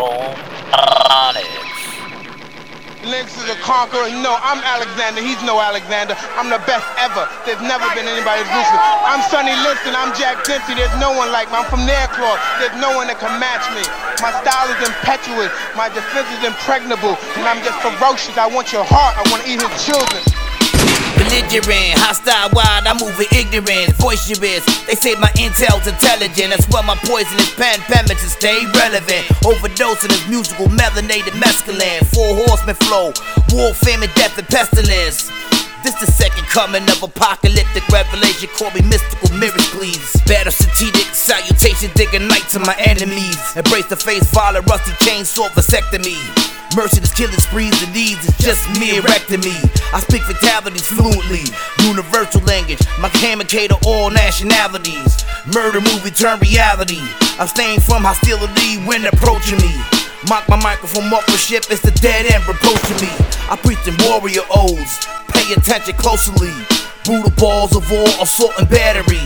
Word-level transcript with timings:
Onyx. 0.00 1.48
Lennox 3.04 3.36
is 3.36 3.48
a 3.48 3.56
conqueror. 3.60 4.08
No, 4.20 4.36
I'm 4.40 4.60
Alexander. 4.64 5.20
He's 5.20 5.40
no 5.44 5.60
Alexander. 5.60 6.16
I'm 6.36 6.48
the 6.48 6.60
best 6.68 6.84
ever. 7.00 7.28
There's 7.44 7.60
never 7.60 7.84
been 7.96 8.04
anybody 8.08 8.44
as 8.44 8.48
ruthless. 8.48 8.84
I'm 9.04 9.24
Sonny 9.32 9.56
Liston. 9.64 9.96
I'm 9.96 10.12
Jack 10.16 10.44
Dempsey. 10.44 10.76
There's 10.76 10.92
no 11.00 11.12
one 11.12 11.32
like 11.32 11.48
me. 11.48 11.56
I'm 11.60 11.68
from 11.68 11.88
Nairclaw. 11.88 12.36
There's 12.60 12.76
no 12.80 12.96
one 12.96 13.08
that 13.08 13.20
can 13.20 13.32
match 13.40 13.64
me. 13.72 13.84
My 14.20 14.32
style 14.44 14.68
is 14.68 14.80
impetuous. 14.84 15.52
My 15.76 15.88
defense 15.88 16.28
is 16.32 16.44
impregnable. 16.44 17.16
And 17.40 17.48
I'm 17.48 17.60
just 17.64 17.80
ferocious. 17.80 18.36
I 18.36 18.48
want 18.48 18.72
your 18.72 18.84
heart. 18.84 19.16
I 19.16 19.24
want 19.32 19.44
to 19.44 19.48
eat 19.48 19.60
his 19.60 19.74
children. 19.84 20.39
Belligerent, 21.20 22.00
hostile, 22.00 22.48
wild, 22.56 22.88
I 22.88 22.96
move 22.96 23.12
with 23.20 23.28
ignorance, 23.36 23.92
boisterous. 24.00 24.64
They 24.88 24.96
say 24.96 25.20
my 25.20 25.28
intel's 25.36 25.84
intelligent, 25.84 26.48
that's 26.48 26.64
why 26.72 26.80
my 26.80 26.96
poisonous 27.04 27.52
pen 27.60 27.76
penmanship 27.84 28.32
stay 28.32 28.64
relevant. 28.72 29.28
Overdosing 29.44 30.08
this 30.08 30.24
musical 30.32 30.72
melanated 30.72 31.36
mescaline, 31.36 32.00
four 32.08 32.40
horsemen 32.48 32.72
flow, 32.88 33.12
war, 33.52 33.76
famine, 33.76 34.08
death, 34.16 34.40
and 34.40 34.48
pestilence. 34.48 35.28
This 35.84 36.00
the 36.00 36.08
second 36.08 36.48
coming 36.48 36.88
of 36.88 37.04
apocalyptic 37.04 37.84
revelation. 37.92 38.48
Call 38.56 38.72
me 38.72 38.80
mystical 38.88 39.28
mirrors, 39.36 39.68
please. 39.76 40.16
Battle 40.24 40.52
strategic 40.52 41.12
salutation, 41.12 41.92
digging 42.00 42.28
night 42.28 42.48
to 42.56 42.60
my 42.64 42.76
enemies. 42.80 43.36
Embrace 43.56 43.92
the 43.92 43.96
face, 43.96 44.24
violent, 44.32 44.64
rusty 44.64 44.92
chainsaw 45.04 45.52
vasectomy. 45.52 46.16
Merciless 46.76 47.12
killing 47.12 47.40
sprees 47.40 47.74
and 47.82 47.92
needs 47.92 48.22
is 48.22 48.36
just 48.38 48.62
me 48.78 48.96
erecting 48.98 49.40
me. 49.40 49.54
I 49.92 49.98
speak 49.98 50.22
fatalities 50.22 50.86
fluently, 50.86 51.42
universal 51.82 52.42
language. 52.42 52.78
My 53.00 53.08
communicator, 53.10 53.74
all 53.86 54.10
nationalities. 54.10 55.24
Murder 55.52 55.80
movie 55.80 56.14
turn 56.14 56.38
reality. 56.38 57.02
Abstain 57.40 57.80
from 57.80 58.04
hostility 58.06 58.78
when 58.86 59.04
approaching 59.04 59.58
me. 59.58 59.74
Mock 60.28 60.48
my 60.48 60.62
microphone 60.62 61.10
off 61.10 61.26
the 61.26 61.38
ship, 61.38 61.64
it's 61.70 61.82
the 61.82 61.90
dead 61.98 62.30
end 62.30 62.46
reproaching 62.46 63.02
me. 63.02 63.10
I 63.50 63.58
preach 63.58 63.82
in 63.88 63.96
warrior 64.06 64.46
odes, 64.54 65.02
pay 65.34 65.52
attention 65.52 65.96
closely. 65.96 66.54
Brutal 67.04 67.32
balls 67.34 67.74
of 67.74 67.90
war, 67.90 68.06
assault 68.22 68.52
and 68.60 68.68
battery. 68.68 69.18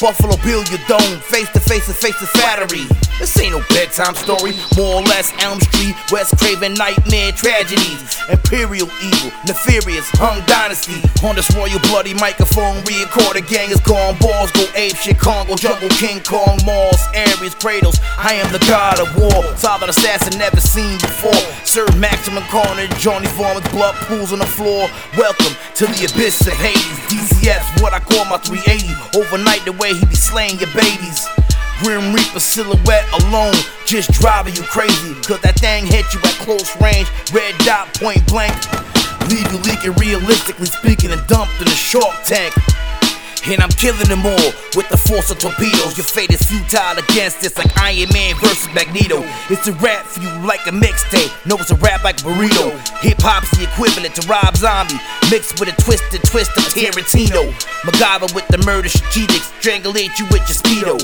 Buffalo 0.00 0.36
Bill 0.44 0.64
your 0.68 0.82
dome, 0.88 1.20
face 1.24 1.48
to 1.52 1.60
face 1.60 1.88
and 1.88 1.96
face 1.96 2.18
to 2.18 2.26
battery. 2.36 2.84
This 3.18 3.38
ain't 3.38 3.52
no 3.52 3.62
bedtime 3.68 4.14
story, 4.14 4.52
more 4.76 4.96
or 4.96 5.02
less 5.02 5.32
Elm 5.38 5.60
Street, 5.60 5.94
Wes 6.10 6.34
Craven 6.34 6.74
nightmare 6.74 7.30
tragedies. 7.32 8.18
Imperial 8.28 8.88
evil, 9.02 9.30
nefarious, 9.46 10.08
hung 10.18 10.42
dynasty. 10.46 10.98
On 11.26 11.36
this 11.36 11.50
royal 11.54 11.78
bloody 11.86 12.14
microphone, 12.14 12.82
re-recorded 12.84 13.46
gang 13.46 13.70
is 13.70 13.80
gone. 13.80 14.18
Balls 14.18 14.50
go 14.52 14.66
ape 14.74 14.96
shit, 14.96 15.18
Congo, 15.18 15.54
jungle, 15.54 15.88
King 16.00 16.20
Kong, 16.22 16.58
Mars, 16.66 16.98
Ares, 17.14 17.54
cradles. 17.54 18.00
I 18.18 18.34
am 18.34 18.50
the 18.50 18.62
god 18.66 18.98
of 18.98 19.08
war, 19.14 19.44
solid 19.56 19.88
assassin 19.88 20.38
never 20.38 20.60
seen 20.60 20.98
before. 20.98 21.42
Serve 21.62 21.94
maximum 21.98 22.42
carnage, 22.50 22.90
Johnny 22.98 23.28
Foreman's 23.28 23.68
blood 23.70 23.94
pools 24.06 24.32
on 24.32 24.40
the 24.40 24.50
floor. 24.50 24.88
Welcome 25.16 25.54
to 25.76 25.86
the 25.86 26.10
abyss 26.10 26.46
of 26.46 26.54
Hades. 26.54 26.98
DCF, 27.06 27.82
what 27.82 27.92
I 27.92 28.00
call 28.00 28.24
my 28.26 28.38
380. 28.38 28.90
Overnight, 29.14 29.64
the 29.64 29.72
way 29.72 29.94
he 29.94 30.04
be 30.06 30.16
slaying 30.16 30.58
your 30.58 30.72
babies. 30.74 31.28
Grim 31.80 32.12
Reaper 32.12 32.40
silhouette 32.40 33.06
alone, 33.22 33.54
just 33.86 34.12
driving 34.12 34.54
you 34.54 34.62
crazy. 34.62 35.14
Cause 35.22 35.40
that 35.40 35.58
thing 35.58 35.86
hit 35.86 36.06
you 36.12 36.20
at 36.20 36.36
close 36.44 36.74
range, 36.80 37.08
red 37.32 37.56
dot 37.64 37.92
point 37.94 38.26
blank. 38.26 38.54
Leave 39.30 39.46
you 39.50 39.58
leaking 39.64 39.94
realistically 39.96 40.66
speaking 40.66 41.10
and 41.10 41.24
dumped 41.26 41.54
in 41.60 41.68
a 41.68 41.76
shark 41.76 42.14
tank. 42.24 42.52
And 43.44 43.60
I'm 43.60 43.70
killing 43.70 44.06
them 44.06 44.24
all 44.24 44.50
with 44.78 44.88
the 44.88 44.96
force 44.96 45.30
of 45.30 45.38
torpedoes. 45.38 45.98
Your 45.98 46.06
fate 46.06 46.30
is 46.30 46.42
futile 46.46 46.94
against 47.02 47.42
this, 47.42 47.58
like 47.58 47.74
Iron 47.76 48.06
Man 48.12 48.36
versus 48.38 48.72
Magneto. 48.72 49.26
It's 49.50 49.66
a 49.66 49.72
rap 49.82 50.06
for 50.06 50.20
you 50.22 50.30
like 50.46 50.64
a 50.68 50.70
mixtape. 50.70 51.34
No, 51.44 51.56
it's 51.56 51.72
a 51.72 51.76
rap 51.82 52.04
like 52.04 52.18
burrito. 52.18 52.70
Hip 53.02 53.18
hop's 53.18 53.50
the 53.58 53.64
equivalent 53.64 54.14
to 54.14 54.28
Rob 54.28 54.56
Zombie, 54.56 54.94
mixed 55.28 55.58
with 55.58 55.74
a 55.74 55.82
twisted 55.82 56.22
twist 56.22 56.54
of 56.56 56.62
Tarantino. 56.70 57.50
MacGyver 57.82 58.32
with 58.32 58.46
the 58.46 58.58
murder 58.58 58.88
strategic, 58.88 59.42
strangulate 59.58 60.16
you 60.22 60.26
with 60.30 60.46
your 60.46 60.54
speedo. 60.54 60.94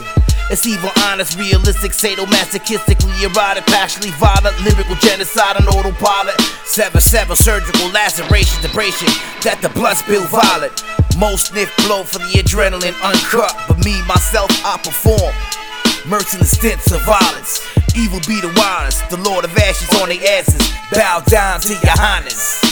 It's 0.50 0.66
evil, 0.66 0.90
honest, 1.04 1.38
realistic, 1.38 1.92
sadomasochistically 1.92 3.20
erotic, 3.20 3.66
passionately 3.66 4.12
violent, 4.16 4.56
lyrical 4.64 4.96
genocide 4.96 5.56
on 5.60 5.68
autopilot. 5.68 6.40
Seven 6.64 7.02
seven 7.02 7.36
surgical 7.36 7.88
laceration, 7.92 8.64
abrasion 8.64 9.12
that 9.44 9.60
the 9.60 9.68
blood 9.68 10.00
spill 10.00 10.24
violet. 10.32 10.72
Most 11.20 11.52
sniff 11.52 11.68
blow 11.84 12.02
for 12.02 12.18
the 12.24 12.40
adrenaline 12.40 12.96
uncut, 13.04 13.52
but 13.68 13.76
me 13.84 14.00
myself 14.08 14.48
I 14.64 14.80
perform. 14.80 15.36
Merciless 16.08 16.56
stints 16.56 16.92
of 16.92 17.04
violence. 17.04 17.60
Evil 17.92 18.20
be 18.24 18.40
the 18.40 18.48
wildest, 18.56 19.04
the 19.10 19.20
Lord 19.20 19.44
of 19.44 19.52
Ashes 19.52 19.92
on 20.00 20.08
their 20.08 20.40
asses. 20.40 20.64
Bow 20.88 21.20
down 21.28 21.60
to 21.60 21.76
your 21.76 21.92
highness. 22.00 22.64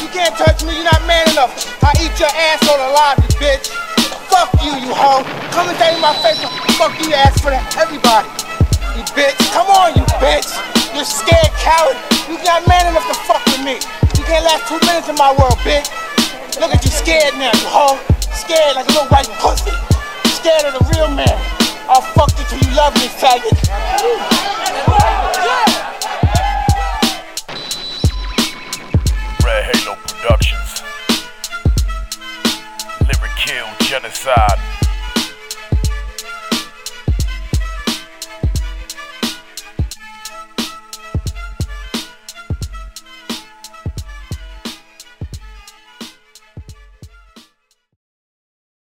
You 0.00 0.08
can't 0.08 0.32
touch 0.40 0.64
me. 0.64 0.72
You're 0.72 0.88
not 0.88 1.04
man 1.04 1.28
enough. 1.36 1.52
I 1.84 1.92
eat 2.00 2.16
your 2.16 2.32
ass 2.32 2.64
on 2.64 2.80
alive, 2.80 3.20
you 3.20 3.28
bitch. 3.36 3.68
Fuck 4.32 4.54
you, 5.50 5.56
you. 5.56 5.56
Come 5.56 5.68
and 5.68 5.78
tell 5.78 5.94
me 5.94 6.00
my 6.00 6.14
face. 6.22 6.38
Fuck 6.78 6.94
you, 7.02 7.14
ass 7.14 7.40
for 7.40 7.50
that. 7.50 7.66
Everybody. 7.76 8.28
You 8.94 9.02
bitch. 9.14 9.38
Come 9.52 9.66
on, 9.70 9.94
you 9.94 10.04
bitch. 10.22 10.50
You're 10.94 11.04
scared 11.04 11.50
coward. 11.58 11.98
You're 12.28 12.42
not 12.44 12.66
man 12.68 12.86
enough 12.86 13.06
to 13.10 13.14
fuck 13.26 13.44
with 13.46 13.62
me. 13.62 13.82
You 14.18 14.24
can't 14.26 14.44
last 14.44 14.68
two 14.68 14.78
minutes 14.86 15.08
in 15.08 15.16
my 15.16 15.34
world, 15.34 15.58
bitch. 15.66 15.90
Look 16.60 16.74
at 16.74 16.84
you 16.84 16.90
scared 16.90 17.34
now, 17.34 17.50
you 17.54 17.68
hoe. 17.70 17.98
Scared 18.34 18.76
like 18.76 18.86
a 18.86 18.92
little 18.92 19.10
white 19.10 19.28
pussy. 19.38 19.74
Scared 20.38 20.64
of 20.66 20.74
the 20.78 20.84
real 20.94 21.08
man. 21.10 21.38
I'll 21.88 22.02
fuck 22.02 22.30
you 22.38 22.44
till 22.46 22.58
you 22.62 22.76
love 22.76 22.94
me, 22.94 23.10
faggot. 23.10 23.58
Red 29.42 29.74
Halo 29.74 29.96
Productions. 30.06 30.82
Lyric 33.06 33.34
Kill 33.36 33.66
Genocide. 33.80 34.89